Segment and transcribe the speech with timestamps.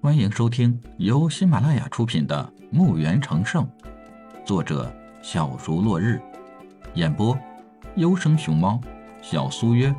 [0.00, 3.66] 欢迎收听由喜马拉雅出品的《墓园成圣》，
[4.46, 4.94] 作者
[5.24, 6.22] 小竹落日，
[6.94, 7.36] 演播
[7.96, 8.80] 优生熊猫、
[9.20, 9.92] 小苏约、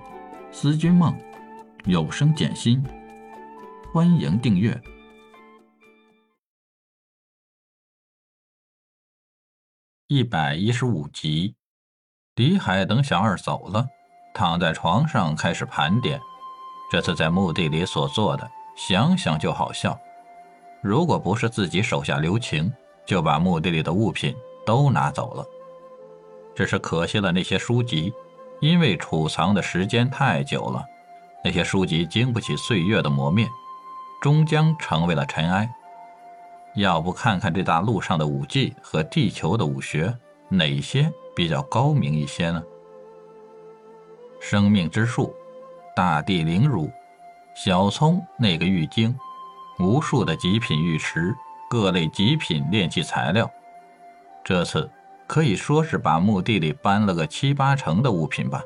[0.53, 1.13] 思君梦、
[1.83, 2.81] 有声简心。
[3.93, 4.81] 欢迎订阅
[10.07, 11.57] 一百一十五集。
[12.35, 13.85] 李海等小二走了，
[14.33, 16.21] 躺在床上开始盘点。
[16.89, 18.49] 这次在墓地里所做的，
[18.79, 19.99] 想想就好笑。
[20.79, 22.71] 如果不是自己手下留情，
[23.05, 24.33] 就把墓地里的物品
[24.65, 25.45] 都拿走了。
[26.55, 28.13] 只是可惜了那些书籍，
[28.61, 30.85] 因为储藏的时间太久了，
[31.43, 33.45] 那些书籍经不起岁月的磨灭，
[34.21, 35.69] 终将成为了尘埃。
[36.75, 42.63] 要不看看这大陆上的武技和地球的武学，哪些比较高明一些呢？
[44.39, 45.35] 生命之树。
[45.95, 46.89] 大地灵乳，
[47.53, 49.17] 小葱那个玉晶，
[49.79, 51.35] 无数的极品玉石，
[51.69, 53.49] 各类极品炼器材料。
[54.43, 54.89] 这次
[55.27, 58.61] 可以说是把墓地里搬了个七八成的物品吧。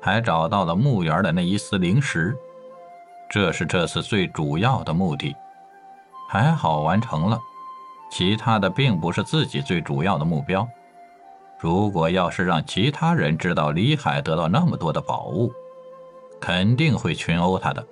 [0.00, 2.36] 还找到了墓园的那一丝灵石，
[3.30, 5.36] 这是这次最主要的目的。
[6.28, 7.38] 还好完成了，
[8.10, 10.66] 其他的并不是自己最主要的目标。
[11.60, 15.52] 如果要是让其他人知道李海得到那么多的宝物，
[16.42, 17.86] 肯定会群殴他的，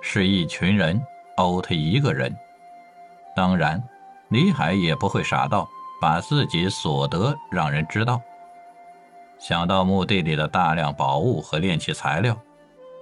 [0.00, 1.02] 是一群人
[1.34, 2.32] 殴他一个人。
[3.34, 3.82] 当然，
[4.28, 5.68] 李海也不会傻到
[6.00, 8.22] 把自己所得让人知道。
[9.40, 12.36] 想到墓地里的大量宝物和炼器材料，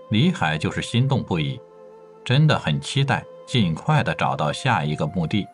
[0.09, 1.61] 李海就是心动不已，
[2.25, 5.47] 真的很期待尽快的找到下一个墓地。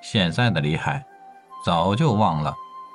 [0.00, 1.04] 现在的李海
[1.66, 2.54] 早就忘了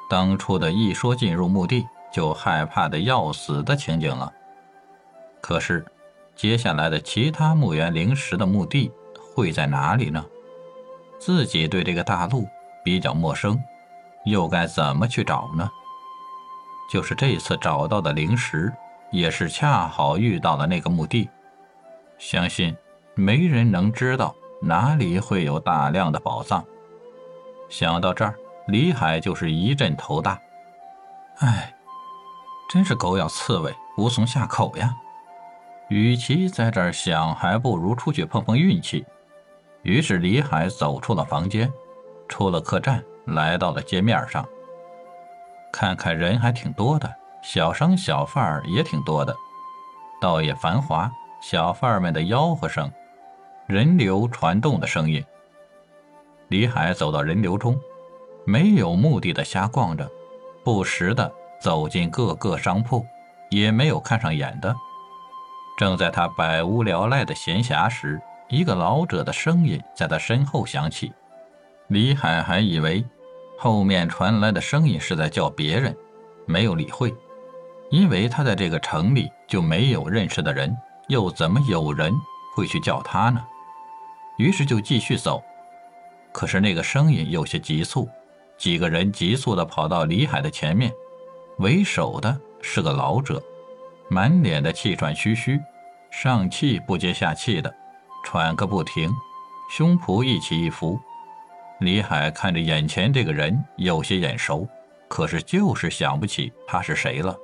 [0.09, 4.34] 当初的一说进入墓地就害怕的要死的情景了。
[5.44, 5.86] 可是，
[6.38, 10.26] 接下来的其他墓园灵石的墓地会在哪里呢？
[11.20, 12.48] 自己对这个大陆
[12.82, 13.62] 比较陌生，
[14.24, 15.70] 又该怎么去找呢？
[16.90, 18.72] 就是这次找到的灵石，
[19.12, 21.30] 也是恰好遇到了那个墓地。
[22.18, 22.74] 相信
[23.14, 26.64] 没人能知道哪里会有大量的宝藏。
[27.68, 28.34] 想到这儿，
[28.68, 30.40] 李海就是一阵头大。
[31.40, 31.76] 唉，
[32.70, 34.96] 真是狗咬刺猬，无从下口呀。
[35.90, 39.06] 与其在这儿想，还不如出去碰碰运气。
[39.84, 41.72] 于是李海走出了房间，
[42.28, 44.46] 出了客栈，来到了街面上。
[45.72, 49.36] 看看人还挺多的，小商小贩儿也挺多的，
[50.22, 51.12] 倒也繁华。
[51.42, 52.90] 小贩们的吆喝声，
[53.68, 55.22] 人流传动的声音。
[56.48, 57.78] 李海走到人流中，
[58.46, 60.10] 没有目的的瞎逛着，
[60.64, 61.30] 不时的
[61.60, 63.06] 走进各个商铺，
[63.50, 64.74] 也没有看上眼的。
[65.75, 71.11] 正在他百无聊赖的闲暇时，一个老者的声音在他身后响起。
[71.88, 73.03] 李海还以为
[73.57, 75.95] 后面传来的声音是在叫别人，
[76.45, 77.13] 没有理会，
[77.89, 80.75] 因为他在这个城里就没有认识的人，
[81.07, 82.13] 又怎么有人
[82.55, 83.44] 会去叫他呢？
[84.38, 85.41] 于是就继续走。
[86.31, 88.07] 可是那个声音有些急促，
[88.57, 90.91] 几个人急速地跑到李海的前面，
[91.57, 93.41] 为首的是个老者。
[94.13, 95.59] 满脸的气喘吁吁，
[96.12, 97.74] 上气不接下气的，
[98.24, 99.12] 喘个不停，
[99.72, 101.00] 胸脯一起一伏。
[101.79, 104.68] 李海看着眼前这个人有些眼熟，
[105.07, 107.35] 可是就是想不起他是谁了。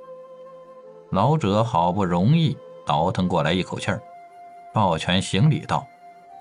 [1.10, 4.00] 老者好不容易倒腾过来一口气儿，
[4.72, 5.84] 抱拳行礼道：“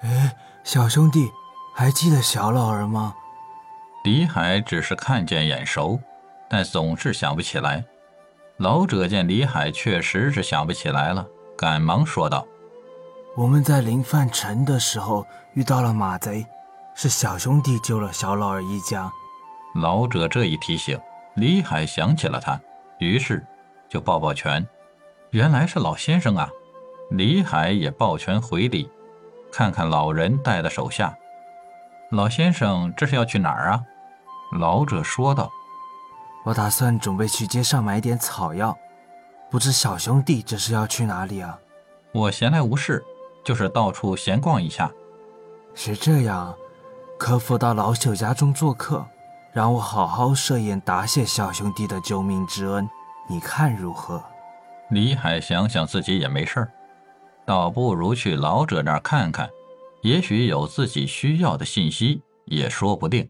[0.06, 0.32] 哎，
[0.64, 1.28] 小兄弟，
[1.74, 3.16] 还记得小老儿吗？”
[4.06, 6.00] 李海只是看见眼熟，
[6.48, 7.84] 但总是想不起来。
[8.60, 11.26] 老者见李海确实是想不起来了，
[11.58, 12.46] 赶忙说道
[13.38, 16.46] ：“我们在临范城的时候遇到了马贼，
[16.94, 19.10] 是小兄弟救了小老儿一家。”
[19.82, 21.00] 老者这一提醒，
[21.36, 22.60] 李海想起了他，
[23.00, 23.42] 于是
[23.88, 24.68] 就抱抱拳
[25.32, 26.50] ：“原来是老先生啊！”
[27.12, 28.92] 李海也抱拳回礼，
[29.54, 31.16] 看看老人带的手下，
[32.12, 33.82] 老先生这是要去哪儿啊？
[34.60, 35.50] 老者说道。
[36.44, 38.78] 我打算准备去街上买点草药，
[39.50, 41.60] 不知小兄弟这是要去哪里啊？
[42.12, 43.04] 我闲来无事，
[43.44, 44.92] 就是到处闲逛一下。
[45.76, 46.56] 是这样，
[47.18, 49.06] 可否到老朽家中做客，
[49.54, 52.90] 让我好好设宴答谢小兄弟的救命之恩？
[53.30, 54.24] 你看如何？
[54.90, 56.72] 李海想想自己也没事儿，
[57.46, 59.48] 倒不如去老者那儿看看，
[60.02, 63.30] 也许有自己需要的信息，也说不定。